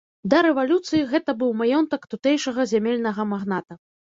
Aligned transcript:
Да 0.33 0.37
рэвалюцыі 0.45 1.03
гэта 1.11 1.35
быў 1.43 1.53
маёнтак 1.61 2.09
тутэйшага 2.15 2.69
зямельнага 2.73 3.31
магната. 3.37 3.83